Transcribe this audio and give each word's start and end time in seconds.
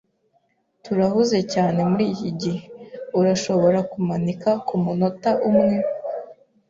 Turahuze 0.83 1.37
cyane 1.53 1.79
muriki 1.89 2.29
gihe. 2.41 2.61
Urashobora 3.19 3.79
kumanika 3.91 4.49
kumunota 4.67 5.29
umwe? 5.49 5.73